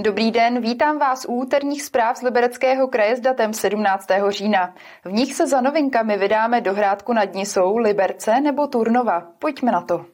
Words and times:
Dobrý 0.00 0.30
den, 0.30 0.60
vítám 0.60 0.98
vás 0.98 1.24
u 1.24 1.32
úterních 1.32 1.82
zpráv 1.82 2.16
z 2.16 2.22
Libereckého 2.22 2.88
kraje 2.88 3.16
s 3.16 3.20
datem 3.20 3.52
17. 3.52 4.06
října. 4.28 4.74
V 5.04 5.12
nich 5.12 5.34
se 5.34 5.46
za 5.46 5.60
novinkami 5.60 6.18
vydáme 6.18 6.60
do 6.60 6.74
Hrádku 6.74 7.12
nad 7.12 7.34
Nisou, 7.34 7.76
Liberce 7.76 8.40
nebo 8.40 8.66
Turnova. 8.66 9.26
Pojďme 9.38 9.72
na 9.72 9.80
to. 9.80 10.06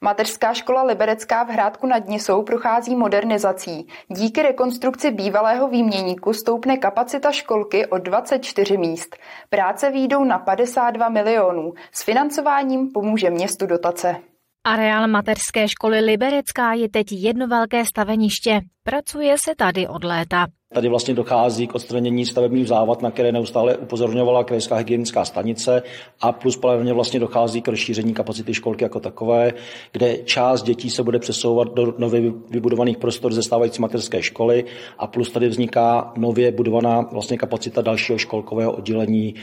Mateřská 0.00 0.54
škola 0.54 0.82
Liberecká 0.82 1.44
v 1.44 1.48
Hrádku 1.48 1.86
nad 1.86 2.08
Nisou 2.08 2.42
prochází 2.42 2.96
modernizací. 2.96 3.88
Díky 4.08 4.42
rekonstrukci 4.42 5.10
bývalého 5.10 5.68
výměníku 5.68 6.32
stoupne 6.32 6.76
kapacita 6.76 7.32
školky 7.32 7.86
o 7.86 7.98
24 7.98 8.76
míst. 8.76 9.16
Práce 9.50 9.90
výjdou 9.90 10.24
na 10.24 10.38
52 10.38 11.08
milionů. 11.08 11.72
S 11.92 12.04
financováním 12.04 12.92
pomůže 12.92 13.30
městu 13.30 13.66
dotace. 13.66 14.29
Areál 14.64 15.08
mateřské 15.08 15.68
školy 15.68 16.00
Liberecká 16.00 16.72
je 16.72 16.88
teď 16.88 17.06
jedno 17.12 17.46
velké 17.46 17.84
staveniště. 17.84 18.60
Pracuje 18.82 19.36
se 19.38 19.54
tady 19.56 19.88
od 19.88 20.04
léta. 20.04 20.46
Tady 20.74 20.88
vlastně 20.88 21.14
dochází 21.14 21.66
k 21.66 21.74
odstranění 21.74 22.26
stavebních 22.26 22.68
závad, 22.68 23.02
na 23.02 23.10
které 23.10 23.32
neustále 23.32 23.76
upozorňovala 23.76 24.44
krajská 24.44 24.76
hygienická 24.76 25.24
stanice 25.24 25.82
a 26.20 26.32
plus 26.32 26.56
paralelně 26.56 26.92
vlastně 26.92 27.20
dochází 27.20 27.62
k 27.62 27.68
rozšíření 27.68 28.14
kapacity 28.14 28.54
školky 28.54 28.84
jako 28.84 29.00
takové, 29.00 29.52
kde 29.92 30.16
část 30.16 30.62
dětí 30.62 30.90
se 30.90 31.02
bude 31.02 31.18
přesouvat 31.18 31.74
do 31.74 31.94
nově 31.98 32.32
vybudovaných 32.50 32.98
prostor 32.98 33.32
ze 33.32 33.42
stávající 33.42 33.82
mateřské 33.82 34.22
školy 34.22 34.64
a 34.98 35.06
plus 35.06 35.30
tady 35.30 35.48
vzniká 35.48 36.12
nově 36.16 36.52
budovaná 36.52 37.00
vlastně 37.00 37.38
kapacita 37.38 37.82
dalšího 37.82 38.18
školkového 38.18 38.72
oddělení 38.72 39.34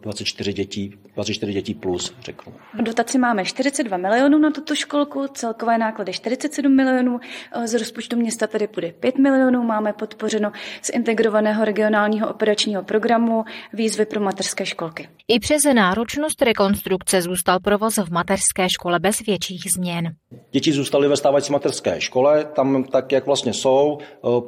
24 0.00 0.52
dětí, 0.52 0.94
24 1.14 1.52
dětí 1.52 1.74
plus, 1.74 2.14
řeknu. 2.20 2.52
V 2.74 2.82
dotaci 2.82 3.18
máme 3.18 3.44
42 3.44 3.96
milionů 3.96 4.38
na 4.38 4.50
tuto 4.50 4.74
školku, 4.74 5.26
celkové 5.34 5.78
náklady 5.78 6.12
47 6.12 6.76
milionů, 6.76 7.20
z 7.64 7.74
rozpočtu 7.74 8.16
města 8.16 8.46
tady 8.46 8.66
půjde 8.66 8.92
5 8.92 9.18
milionů, 9.18 9.62
máme 9.62 9.92
podpořeno 9.92 10.52
z 10.82 10.90
integrovaného 10.90 11.64
regionálního 11.64 12.28
operačního 12.28 12.82
programu 12.82 13.44
výzvy 13.72 14.06
pro 14.06 14.20
mateřské 14.20 14.66
školky. 14.66 15.08
I 15.28 15.40
přes 15.40 15.62
náročnost 15.74 16.42
rekonstrukce 16.42 17.22
zůstal 17.22 17.60
provoz 17.60 17.96
v 17.96 18.12
mateřské 18.12 18.68
škole 18.68 18.98
bez 18.98 19.20
větších 19.26 19.62
změn. 19.76 20.14
Děti 20.50 20.72
zůstaly 20.72 21.08
ve 21.08 21.16
stávající 21.16 21.52
mateřské 21.52 22.00
škole, 22.00 22.44
tam 22.44 22.84
tak, 22.84 23.12
jak 23.12 23.26
vlastně 23.26 23.52
jsou, 23.52 23.98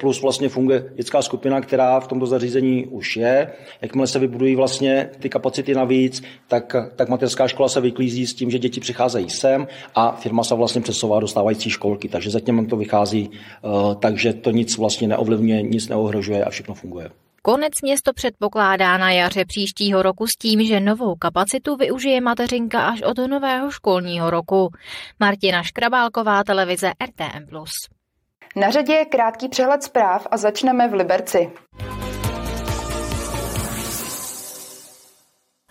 plus 0.01 0.23
vlastně 0.23 0.49
funguje 0.49 0.93
dětská 0.95 1.23
skupina, 1.23 1.61
která 1.61 2.01
v 2.01 2.09
tomto 2.09 2.27
zařízení 2.27 2.87
už 2.87 3.17
je. 3.17 3.53
Jakmile 3.83 4.07
se 4.07 4.19
vybudují 4.19 4.57
vlastně 4.57 5.11
ty 5.19 5.29
kapacity 5.29 5.75
navíc, 5.75 6.23
tak, 6.49 6.77
tak 6.97 7.09
mateřská 7.09 7.49
škola 7.49 7.69
se 7.69 7.81
vyklízí 7.81 8.27
s 8.27 8.35
tím, 8.35 8.51
že 8.51 8.59
děti 8.59 8.81
přicházejí 8.81 9.31
sem 9.31 9.67
a 9.95 10.13
firma 10.13 10.45
se 10.45 10.55
vlastně 10.55 10.81
přesouvá 10.81 11.21
do 11.21 11.29
stávající 11.29 11.71
školky. 11.71 12.09
Takže 12.09 12.31
zatím 12.31 12.67
to 12.67 12.77
vychází, 12.77 13.31
takže 14.01 14.33
to 14.33 14.51
nic 14.51 14.79
vlastně 14.79 15.09
neovlivňuje, 15.09 15.63
nic 15.63 15.89
neohrožuje 15.89 16.18
a 16.45 16.51
všechno 16.51 16.75
funguje. 16.75 17.11
Konec 17.43 17.73
město 17.83 18.13
předpokládá 18.13 18.99
na 18.99 19.11
jaře 19.11 19.45
příštího 19.45 20.03
roku 20.03 20.27
s 20.27 20.37
tím, 20.37 20.65
že 20.65 20.81
novou 20.81 21.15
kapacitu 21.15 21.77
využije 21.77 22.21
mateřinka 22.21 22.89
až 22.89 23.03
od 23.03 23.19
nového 23.19 23.71
školního 23.71 24.31
roku. 24.31 24.69
Martina 25.21 25.63
Škrabálková, 25.63 26.45
televize 26.45 26.93
RTM+. 27.05 27.47
Na 28.57 28.71
řadě 28.71 28.93
je 28.93 29.05
krátký 29.05 29.49
přehled 29.49 29.83
zpráv 29.83 30.27
a 30.31 30.37
začneme 30.37 30.89
v 30.89 30.95
Liberci. 30.95 31.51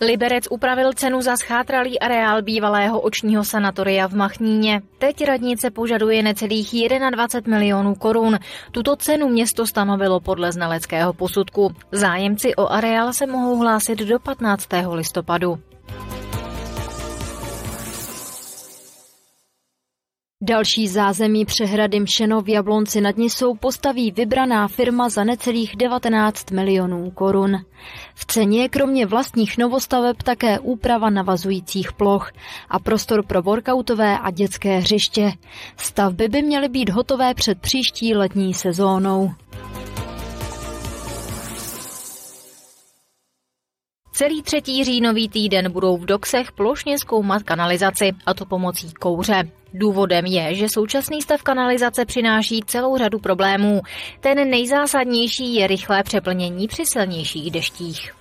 Liberec 0.01 0.47
upravil 0.49 0.93
cenu 0.93 1.21
za 1.21 1.37
schátralý 1.37 1.99
areál 1.99 2.41
bývalého 2.41 3.01
očního 3.01 3.43
sanatoria 3.43 4.07
v 4.07 4.13
Machníně. 4.13 4.81
Teď 4.97 5.25
radnice 5.25 5.71
požaduje 5.71 6.23
necelých 6.23 6.69
21 7.11 7.57
milionů 7.57 7.95
korun. 7.95 8.39
Tuto 8.71 8.95
cenu 8.95 9.29
město 9.29 9.67
stanovilo 9.67 10.19
podle 10.19 10.51
znaleckého 10.51 11.13
posudku. 11.13 11.75
Zájemci 11.91 12.55
o 12.55 12.67
areál 12.67 13.13
se 13.13 13.27
mohou 13.27 13.57
hlásit 13.57 13.99
do 13.99 14.19
15. 14.19 14.67
listopadu. 14.91 15.59
Další 20.47 20.87
zázemí 20.87 21.45
přehrady 21.45 21.99
Mšeno 21.99 22.41
v 22.41 22.49
Jablonci 22.49 23.01
nad 23.01 23.17
Nisou 23.17 23.55
postaví 23.55 24.11
vybraná 24.11 24.67
firma 24.67 25.09
za 25.09 25.23
necelých 25.23 25.75
19 25.75 26.51
milionů 26.51 27.11
korun. 27.11 27.65
V 28.15 28.25
ceně 28.25 28.61
je 28.61 28.69
kromě 28.69 29.05
vlastních 29.05 29.57
novostaveb 29.57 30.23
také 30.23 30.59
úprava 30.59 31.09
navazujících 31.09 31.93
ploch 31.93 32.31
a 32.69 32.79
prostor 32.79 33.25
pro 33.25 33.41
workoutové 33.41 34.19
a 34.19 34.31
dětské 34.31 34.77
hřiště. 34.77 35.31
Stavby 35.77 36.27
by 36.27 36.41
měly 36.41 36.69
být 36.69 36.89
hotové 36.89 37.33
před 37.33 37.61
příští 37.61 38.15
letní 38.15 38.53
sezónou. 38.53 39.31
Celý 44.17 44.41
třetí 44.41 44.83
říjnový 44.83 45.29
týden 45.29 45.71
budou 45.71 45.97
v 45.97 46.05
doksech 46.05 46.51
plošně 46.51 46.99
zkoumat 46.99 47.43
kanalizaci, 47.43 48.11
a 48.25 48.33
to 48.33 48.45
pomocí 48.45 48.93
kouře. 48.93 49.49
Důvodem 49.73 50.25
je, 50.25 50.55
že 50.55 50.69
současný 50.69 51.21
stav 51.21 51.41
kanalizace 51.41 52.05
přináší 52.05 52.61
celou 52.65 52.97
řadu 52.97 53.19
problémů. 53.19 53.81
Ten 54.19 54.49
nejzásadnější 54.49 55.55
je 55.55 55.67
rychlé 55.67 56.03
přeplnění 56.03 56.67
při 56.67 56.83
silnějších 56.85 57.51
deštích. 57.51 58.13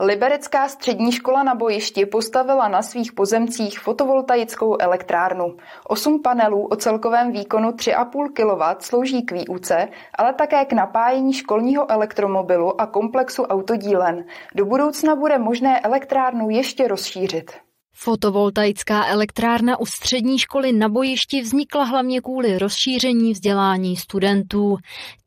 Liberecká 0.00 0.68
střední 0.68 1.12
škola 1.12 1.42
na 1.42 1.54
bojišti 1.54 2.06
postavila 2.06 2.68
na 2.68 2.82
svých 2.82 3.12
pozemcích 3.12 3.78
fotovoltaickou 3.78 4.76
elektrárnu. 4.80 5.56
Osm 5.88 6.22
panelů 6.22 6.66
o 6.66 6.76
celkovém 6.76 7.32
výkonu 7.32 7.70
3,5 7.70 8.28
kW 8.32 8.80
slouží 8.80 9.22
k 9.22 9.32
výuce, 9.32 9.88
ale 10.18 10.34
také 10.34 10.64
k 10.64 10.72
napájení 10.72 11.32
školního 11.32 11.90
elektromobilu 11.90 12.80
a 12.80 12.86
komplexu 12.86 13.42
autodílen. 13.42 14.24
Do 14.54 14.64
budoucna 14.64 15.16
bude 15.16 15.38
možné 15.38 15.80
elektrárnu 15.80 16.50
ještě 16.50 16.88
rozšířit. 16.88 17.65
Fotovoltaická 17.98 19.06
elektrárna 19.06 19.80
u 19.80 19.86
střední 19.86 20.38
školy 20.38 20.72
na 20.72 20.88
bojišti 20.88 21.40
vznikla 21.40 21.84
hlavně 21.84 22.20
kvůli 22.20 22.58
rozšíření 22.58 23.32
vzdělání 23.32 23.96
studentů. 23.96 24.76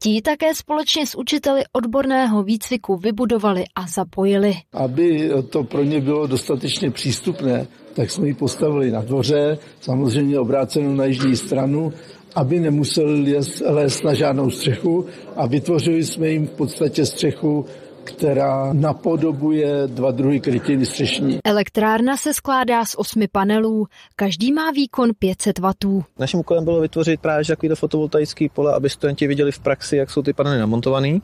Ti 0.03 0.22
také 0.22 0.56
společně 0.56 1.07
s 1.07 1.18
učiteli 1.18 1.63
odborného 1.74 2.44
výcviku 2.44 2.97
vybudovali 2.97 3.63
a 3.75 3.88
zapojili. 3.88 4.53
Aby 4.74 5.30
to 5.50 5.63
pro 5.63 5.84
ně 5.84 6.02
bylo 6.02 6.28
dostatečně 6.28 6.91
přístupné, 6.91 7.68
tak 7.94 8.12
jsme 8.12 8.28
ji 8.28 8.34
postavili 8.34 8.91
na 8.91 9.01
dvoře, 9.01 9.57
samozřejmě 9.81 10.40
obrácenou 10.40 10.94
na 10.94 11.06
jižní 11.06 11.36
stranu, 11.36 11.94
aby 12.36 12.59
nemuseli 12.59 13.36
lézt 13.66 14.03
na 14.03 14.13
žádnou 14.13 14.50
střechu 14.50 15.06
a 15.36 15.47
vytvořili 15.47 16.03
jsme 16.03 16.30
jim 16.30 16.47
v 16.47 16.51
podstatě 16.51 17.06
střechu 17.06 17.66
která 18.12 18.74
napodobuje 18.74 19.88
dva 19.88 20.12
druhy 20.12 20.40
krytiny 20.40 20.86
střešní. 20.86 21.40
Elektrárna 21.46 22.18
se 22.18 22.34
skládá 22.34 22.86
z 22.86 22.96
osmi 22.96 23.28
panelů, 23.28 23.88
každý 24.16 24.53
má 24.53 24.72
výkon 24.72 25.09
500 25.20 25.59
W. 25.59 26.03
Naším 26.19 26.40
úkolem 26.40 26.64
bylo 26.64 26.81
vytvořit 26.81 27.22
právě 27.22 27.46
takovýto 27.46 27.75
fotovoltaický 27.75 28.50
pole, 28.50 28.74
aby 28.74 28.90
studenti 28.90 29.28
viděli 29.28 29.52
v 29.52 29.59
praxi, 29.59 29.98
jak 29.98 30.09
jsou 30.09 30.22
ty 30.22 30.34
panely 30.34 30.59
namontované 30.59 31.19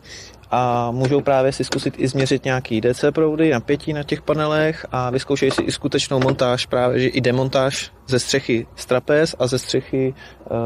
a 0.51 0.91
můžou 0.91 1.21
právě 1.21 1.51
si 1.51 1.63
zkusit 1.63 1.93
i 1.97 2.07
změřit 2.07 2.45
nějaký 2.45 2.81
DC 2.81 3.05
proudy, 3.13 3.51
napětí 3.51 3.93
na 3.93 4.03
těch 4.03 4.21
panelech 4.21 4.85
a 4.91 5.09
vyzkoušejí 5.09 5.51
si 5.51 5.61
i 5.61 5.71
skutečnou 5.71 6.19
montáž, 6.19 6.65
právě 6.65 6.99
že 6.99 7.07
i 7.07 7.21
demontáž 7.21 7.91
ze 8.07 8.19
střechy 8.19 8.67
strapez 8.75 9.35
a 9.39 9.47
ze 9.47 9.59
střechy 9.59 10.13
uh, 10.51 10.57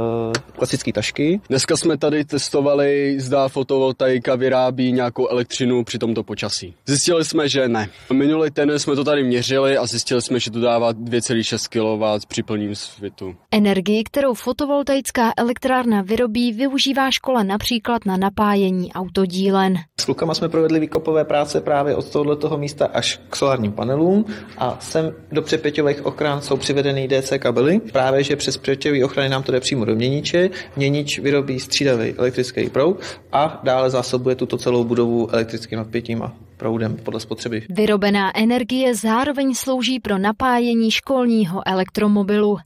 klasické 0.57 0.93
tašky. 0.93 1.41
Dneska 1.49 1.77
jsme 1.77 1.97
tady 1.97 2.25
testovali, 2.25 3.19
zda 3.19 3.47
fotovoltaika 3.47 4.35
vyrábí 4.35 4.91
nějakou 4.91 5.27
elektřinu 5.27 5.83
při 5.83 5.97
tomto 5.97 6.23
počasí. 6.23 6.75
Zjistili 6.85 7.25
jsme, 7.25 7.49
že 7.49 7.67
ne. 7.67 7.89
Minulý 8.13 8.51
týden 8.51 8.79
jsme 8.79 8.95
to 8.95 9.03
tady 9.03 9.23
měřili 9.23 9.77
a 9.77 9.85
zjistili 9.85 10.21
jsme, 10.21 10.39
že 10.39 10.51
to 10.51 10.59
dává 10.59 10.93
2,6 10.93 12.19
kW 12.19 12.25
při 12.27 12.43
plným 12.43 12.75
světu. 12.75 13.35
Energii, 13.51 14.03
kterou 14.03 14.33
fotovoltaická 14.33 15.31
elektrárna 15.37 16.01
vyrobí, 16.01 16.53
využívá 16.53 17.11
škola 17.11 17.43
například 17.43 18.05
na 18.05 18.17
napájení 18.17 18.93
autodílen. 18.93 19.75
S 19.99 20.05
klukama 20.05 20.33
jsme 20.33 20.49
provedli 20.49 20.79
výkopové 20.79 21.25
práce 21.25 21.61
právě 21.61 21.95
od 21.95 22.09
tohoto 22.09 22.57
místa 22.57 22.85
až 22.93 23.19
k 23.29 23.35
solárním 23.35 23.71
panelům 23.71 24.25
a 24.57 24.77
sem 24.79 25.13
do 25.31 25.41
přepěťových 25.41 26.05
ochran 26.05 26.41
jsou 26.41 26.57
přivedeny 26.57 27.07
DC 27.07 27.28
kabely. 27.37 27.79
Právě, 27.79 28.23
že 28.23 28.35
přes 28.35 28.57
přepěťové 28.57 29.05
ochrany 29.05 29.29
nám 29.29 29.43
to 29.43 29.51
jde 29.51 29.59
přímo 29.59 29.85
do 29.85 29.95
měniče. 29.95 30.49
Měnič 30.75 31.19
vyrobí 31.19 31.59
střídavý 31.59 32.13
elektrický 32.17 32.69
proud 32.69 32.99
a 33.31 33.59
dále 33.63 33.89
zásobuje 33.89 34.35
tuto 34.35 34.57
celou 34.57 34.83
budovu 34.83 35.33
elektrickým 35.33 35.77
napětím 35.77 36.23
a 36.23 36.33
proudem 36.57 36.97
podle 36.97 37.19
spotřeby. 37.19 37.65
Vyrobená 37.69 38.37
energie 38.37 38.95
zároveň 38.95 39.55
slouží 39.55 39.99
pro 39.99 40.17
napájení 40.17 40.91
školního 40.91 41.67
elektromobilu. 41.67 42.57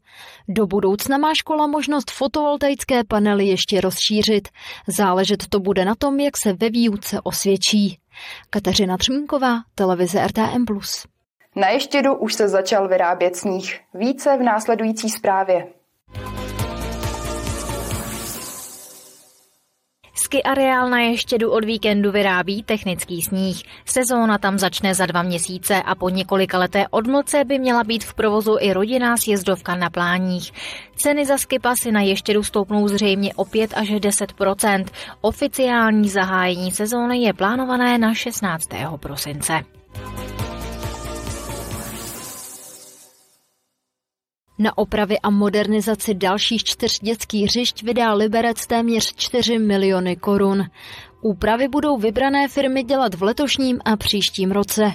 Do 0.47 0.67
budoucna 0.67 1.17
má 1.17 1.33
škola 1.33 1.67
možnost 1.67 2.11
fotovoltaické 2.11 3.03
panely 3.03 3.47
ještě 3.47 3.81
rozšířit. 3.81 4.47
Záležet 4.87 5.47
to 5.49 5.59
bude 5.59 5.85
na 5.85 5.95
tom, 5.95 6.19
jak 6.19 6.37
se 6.37 6.53
ve 6.53 6.69
výuce 6.69 7.21
osvědčí. 7.23 7.97
Kateřina 8.49 8.97
Třmínková, 8.97 9.59
televize 9.75 10.27
RTM+. 10.27 10.65
Na 11.55 11.69
Ještědu 11.69 12.15
už 12.15 12.33
se 12.33 12.47
začal 12.47 12.87
vyrábět 12.87 13.35
sníh. 13.35 13.79
Více 13.93 14.37
v 14.37 14.43
následující 14.43 15.09
zprávě. 15.09 15.67
Ski 20.15 20.43
areál 20.43 20.89
na 20.89 20.99
Ještědu 20.99 21.51
od 21.51 21.65
víkendu 21.65 22.11
vyrábí 22.11 22.63
technický 22.63 23.21
sníh. 23.21 23.63
Sezóna 23.85 24.37
tam 24.37 24.59
začne 24.59 24.95
za 24.95 25.05
dva 25.05 25.21
měsíce 25.21 25.81
a 25.81 25.95
po 25.95 26.09
několika 26.09 26.57
leté 26.57 26.87
odmlce 26.87 27.43
by 27.43 27.59
měla 27.59 27.83
být 27.83 28.03
v 28.03 28.13
provozu 28.13 28.57
i 28.59 28.73
rodinná 28.73 29.17
sjezdovka 29.17 29.75
na 29.75 29.89
pláních. 29.89 30.51
Ceny 30.95 31.25
za 31.25 31.37
skipasy 31.37 31.91
na 31.91 32.01
Ještědu 32.01 32.43
stoupnou 32.43 32.87
zřejmě 32.87 33.33
o 33.33 33.45
5 33.45 33.73
až 33.75 33.89
10% 33.89 34.85
Oficiální 35.21 36.09
zahájení 36.09 36.71
sezóny 36.71 37.17
je 37.17 37.33
plánované 37.33 37.97
na 37.97 38.13
16. 38.13 38.67
prosince. 38.99 39.63
Na 44.63 44.77
opravy 44.77 45.19
a 45.19 45.29
modernizaci 45.29 46.13
dalších 46.13 46.63
čtyř 46.63 46.99
dětských 46.99 47.45
hřišť 47.45 47.83
vydá 47.83 48.13
Liberec 48.13 48.67
téměř 48.67 49.15
4 49.15 49.59
miliony 49.59 50.15
korun. 50.15 50.63
Úpravy 51.21 51.67
budou 51.67 51.97
vybrané 51.97 52.47
firmy 52.47 52.83
dělat 52.83 53.15
v 53.15 53.23
letošním 53.23 53.79
a 53.85 53.95
příštím 53.97 54.51
roce. 54.51 54.91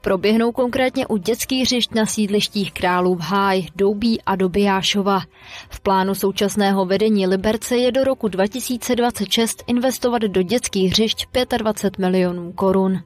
Proběhnou 0.00 0.52
konkrétně 0.52 1.06
u 1.06 1.16
dětských 1.16 1.62
hřišť 1.62 1.94
na 1.94 2.06
sídlištích 2.06 2.72
Králův 2.72 3.20
Háj, 3.20 3.66
Doubí 3.76 4.20
a 4.26 4.36
Dobijášova. 4.36 5.20
V 5.68 5.80
plánu 5.80 6.14
současného 6.14 6.84
vedení 6.84 7.26
Liberce 7.26 7.76
je 7.76 7.92
do 7.92 8.04
roku 8.04 8.28
2026 8.28 9.64
investovat 9.66 10.22
do 10.22 10.42
dětských 10.42 10.90
hřišť 10.90 11.26
25 11.58 11.98
milionů 11.98 12.52
korun. 12.52 13.02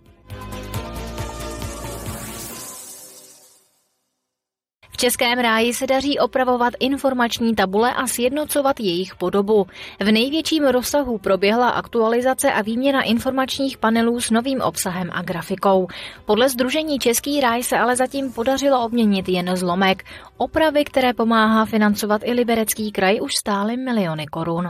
Českém 5.00 5.38
ráji 5.38 5.74
se 5.74 5.86
daří 5.86 6.18
opravovat 6.18 6.74
informační 6.80 7.54
tabule 7.54 7.94
a 7.94 8.06
sjednocovat 8.06 8.80
jejich 8.80 9.14
podobu. 9.14 9.66
V 10.00 10.12
největším 10.12 10.64
rozsahu 10.64 11.18
proběhla 11.18 11.68
aktualizace 11.68 12.52
a 12.52 12.62
výměna 12.62 13.02
informačních 13.02 13.78
panelů 13.78 14.20
s 14.20 14.30
novým 14.30 14.60
obsahem 14.60 15.10
a 15.12 15.22
grafikou. 15.22 15.86
Podle 16.24 16.48
Združení 16.48 16.98
Český 16.98 17.40
ráj 17.40 17.62
se 17.62 17.78
ale 17.78 17.96
zatím 17.96 18.32
podařilo 18.32 18.84
obměnit 18.84 19.28
jen 19.28 19.56
zlomek. 19.56 20.04
Opravy, 20.36 20.84
které 20.84 21.12
pomáhá 21.12 21.64
financovat 21.64 22.20
i 22.24 22.32
liberecký 22.32 22.92
kraj, 22.92 23.20
už 23.20 23.32
stály 23.34 23.76
miliony 23.76 24.26
korun. 24.26 24.68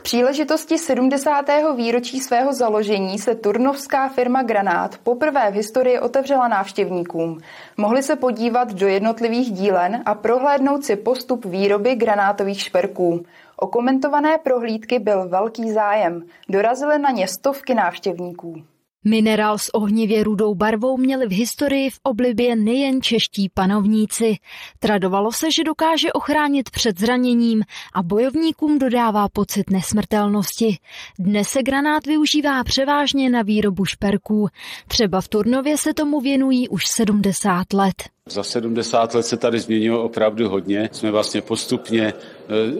K 0.00 0.02
příležitosti 0.02 0.78
70. 0.78 1.44
výročí 1.76 2.20
svého 2.20 2.52
založení 2.52 3.18
se 3.18 3.34
turnovská 3.34 4.08
firma 4.08 4.42
Granát 4.42 4.98
poprvé 4.98 5.50
v 5.50 5.54
historii 5.54 5.98
otevřela 5.98 6.48
návštěvníkům. 6.48 7.38
Mohli 7.76 8.02
se 8.02 8.16
podívat 8.16 8.72
do 8.72 8.88
jednotlivých 8.88 9.52
dílen 9.52 10.02
a 10.06 10.14
prohlédnout 10.14 10.84
si 10.84 10.96
postup 10.96 11.44
výroby 11.44 11.94
granátových 11.94 12.60
šperků. 12.60 13.24
O 13.56 13.66
komentované 13.66 14.38
prohlídky 14.38 14.98
byl 14.98 15.28
velký 15.28 15.72
zájem. 15.72 16.22
Dorazily 16.48 16.98
na 16.98 17.10
ně 17.10 17.28
stovky 17.28 17.74
návštěvníků. 17.74 18.62
Minerál 19.04 19.58
s 19.58 19.74
ohnivě 19.74 20.24
rudou 20.24 20.54
barvou 20.54 20.96
měli 20.96 21.26
v 21.26 21.32
historii 21.32 21.90
v 21.90 21.98
oblibě 22.02 22.56
nejen 22.56 23.02
čeští 23.02 23.48
panovníci. 23.54 24.36
Tradovalo 24.78 25.32
se, 25.32 25.52
že 25.52 25.64
dokáže 25.64 26.12
ochránit 26.12 26.70
před 26.70 26.98
zraněním 26.98 27.62
a 27.94 28.02
bojovníkům 28.02 28.78
dodává 28.78 29.28
pocit 29.28 29.70
nesmrtelnosti. 29.70 30.78
Dnes 31.18 31.48
se 31.48 31.62
granát 31.62 32.06
využívá 32.06 32.64
převážně 32.64 33.30
na 33.30 33.42
výrobu 33.42 33.84
šperků. 33.84 34.48
Třeba 34.88 35.20
v 35.20 35.28
Turnově 35.28 35.76
se 35.76 35.94
tomu 35.94 36.20
věnují 36.20 36.68
už 36.68 36.86
70 36.86 37.72
let. 37.72 37.94
Za 38.30 38.42
70 38.42 39.14
let 39.14 39.26
se 39.26 39.36
tady 39.36 39.60
změnilo 39.60 40.04
opravdu 40.04 40.48
hodně. 40.48 40.88
Jsme 40.92 41.10
vlastně 41.10 41.42
postupně 41.42 42.02
e, 42.06 42.12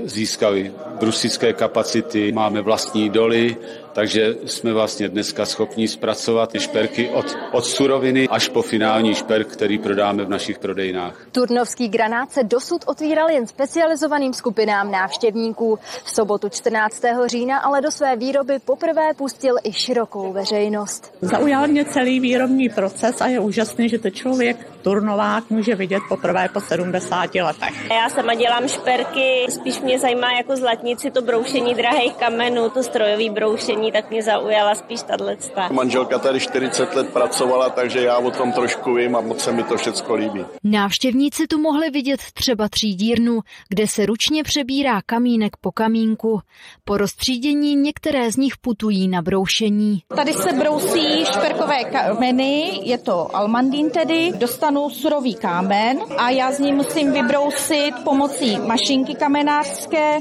získali 0.08 0.72
brusické 1.00 1.52
kapacity, 1.52 2.32
máme 2.32 2.60
vlastní 2.60 3.10
doly, 3.10 3.56
takže 3.92 4.34
jsme 4.46 4.72
vlastně 4.72 5.08
dneska 5.08 5.46
schopni 5.46 5.88
zpracovat 5.88 6.52
ty 6.52 6.60
šperky 6.60 7.08
od, 7.08 7.36
od 7.52 7.64
suroviny 7.64 8.28
až 8.28 8.48
po 8.48 8.62
finální 8.62 9.14
šperk, 9.14 9.48
který 9.48 9.78
prodáme 9.78 10.24
v 10.24 10.28
našich 10.28 10.58
prodejnách. 10.58 11.26
Turnovský 11.32 11.88
granát 11.88 12.32
se 12.32 12.44
dosud 12.44 12.84
otvíral 12.86 13.30
jen 13.30 13.46
specializovaným 13.46 14.32
skupinám 14.32 14.90
návštěvníků. 14.90 15.78
V 16.04 16.10
sobotu 16.10 16.48
14. 16.48 17.02
října 17.26 17.58
ale 17.58 17.80
do 17.80 17.90
své 17.90 18.16
výroby 18.16 18.58
poprvé 18.64 19.14
pustil 19.16 19.56
i 19.64 19.72
širokou 19.72 20.32
veřejnost. 20.32 21.14
Zaujal 21.20 21.68
mě 21.68 21.84
celý 21.84 22.20
výrobní 22.20 22.68
proces 22.68 23.20
a 23.20 23.26
je 23.26 23.40
úžasný, 23.40 23.88
že 23.88 23.98
to 23.98 24.10
člověk 24.10 24.66
turnovák 24.82 25.50
může 25.50 25.74
vidět 25.74 26.02
poprvé 26.08 26.48
po 26.52 26.60
70 26.60 27.34
letech. 27.34 27.90
Já 27.90 28.10
sama 28.10 28.34
dělám 28.34 28.68
šperky, 28.68 29.46
spíš 29.48 29.80
mě 29.80 29.98
zajímá 29.98 30.32
jako 30.32 30.56
zlatnici 30.56 31.10
to 31.10 31.22
broušení 31.22 31.74
drahých 31.74 32.14
kamenů, 32.14 32.70
to 32.70 32.82
strojový 32.82 33.30
broušení, 33.30 33.92
tak 33.92 34.10
mě 34.10 34.22
zaujala 34.22 34.74
spíš 34.74 35.02
tato. 35.02 35.30
Manželka 35.70 36.18
tady 36.18 36.40
40 36.40 36.94
let 36.94 37.08
pracovala, 37.12 37.70
takže 37.70 38.00
já 38.00 38.18
o 38.18 38.30
tom 38.30 38.52
trošku 38.52 38.94
vím 38.94 39.16
a 39.16 39.20
moc 39.20 39.40
se 39.40 39.52
mi 39.52 39.62
to 39.62 39.76
všechno 39.76 40.14
líbí. 40.14 40.44
Návštěvníci 40.64 41.46
tu 41.46 41.58
mohli 41.58 41.90
vidět 41.90 42.20
třeba 42.34 42.68
třídírnu, 42.68 43.40
kde 43.68 43.88
se 43.88 44.06
ručně 44.06 44.42
přebírá 44.42 45.02
kamínek 45.06 45.56
po 45.60 45.72
kamínku. 45.72 46.40
Po 46.84 46.96
rozstřídění 46.96 47.74
některé 47.74 48.32
z 48.32 48.36
nich 48.36 48.56
putují 48.56 49.08
na 49.08 49.22
broušení. 49.22 50.02
Tady 50.16 50.32
se 50.32 50.52
brousí 50.52 51.24
šperkové 51.24 51.84
kameny, 51.84 52.80
je 52.82 52.98
to 52.98 53.36
almandín 53.36 53.90
tedy, 53.90 54.32
dostanu 54.36 54.69
dostanu 54.70 54.90
surový 54.90 55.34
kámen 55.34 55.98
a 56.18 56.30
já 56.30 56.52
z 56.52 56.58
ní 56.58 56.72
musím 56.72 57.12
vybrousit 57.12 57.94
pomocí 58.04 58.58
mašinky 58.58 59.14
kamenářské 59.14 60.18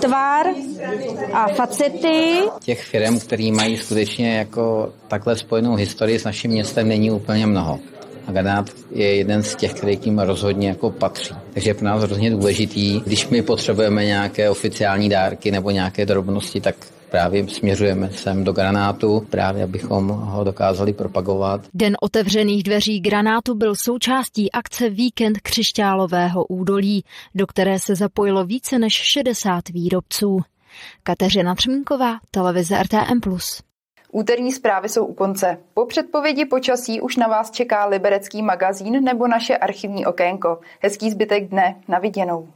tvar 0.00 0.46
a 1.32 1.48
facety. 1.48 2.38
Těch 2.60 2.84
firm, 2.84 3.18
které 3.18 3.52
mají 3.52 3.76
skutečně 3.76 4.36
jako 4.38 4.92
takhle 5.08 5.36
spojenou 5.36 5.74
historii 5.74 6.18
s 6.18 6.24
naším 6.24 6.50
městem, 6.50 6.88
není 6.88 7.10
úplně 7.10 7.46
mnoho. 7.46 7.78
A 8.28 8.32
Granát 8.32 8.70
je 8.90 9.16
jeden 9.16 9.42
z 9.42 9.56
těch, 9.56 9.74
který 9.74 9.96
tím 9.96 10.18
rozhodně 10.18 10.68
jako 10.68 10.90
patří. 10.90 11.34
Takže 11.54 11.70
je 11.70 11.74
pro 11.74 11.84
nás 11.84 12.02
hrozně 12.02 12.30
důležitý, 12.30 13.00
když 13.00 13.28
my 13.28 13.42
potřebujeme 13.42 14.04
nějaké 14.04 14.50
oficiální 14.50 15.08
dárky 15.08 15.50
nebo 15.50 15.70
nějaké 15.70 16.06
drobnosti, 16.06 16.60
tak 16.60 16.74
právě 17.10 17.48
směřujeme 17.48 18.10
sem 18.10 18.44
do 18.44 18.52
granátu, 18.52 19.26
právě 19.30 19.64
abychom 19.64 20.08
ho 20.08 20.44
dokázali 20.44 20.92
propagovat. 20.92 21.60
Den 21.74 21.96
otevřených 22.02 22.62
dveří 22.62 23.00
granátu 23.00 23.54
byl 23.54 23.74
součástí 23.76 24.52
akce 24.52 24.90
Víkend 24.90 25.38
křišťálového 25.40 26.44
údolí, 26.44 27.04
do 27.34 27.46
které 27.46 27.78
se 27.78 27.94
zapojilo 27.94 28.44
více 28.44 28.78
než 28.78 28.92
60 28.92 29.68
výrobců. 29.68 30.40
Kateřina 31.02 31.54
Třmínková, 31.54 32.18
televize 32.30 32.82
RTM+. 32.82 33.20
Úterní 34.12 34.52
zprávy 34.52 34.88
jsou 34.88 35.06
u 35.06 35.14
konce. 35.14 35.58
Po 35.74 35.86
předpovědi 35.86 36.44
počasí 36.44 37.00
už 37.00 37.16
na 37.16 37.26
vás 37.26 37.50
čeká 37.50 37.86
liberecký 37.86 38.42
magazín 38.42 39.04
nebo 39.04 39.28
naše 39.28 39.56
archivní 39.56 40.06
okénko. 40.06 40.60
Hezký 40.80 41.10
zbytek 41.10 41.48
dne. 41.48 41.82
Na 41.88 41.98
viděnou. 41.98 42.48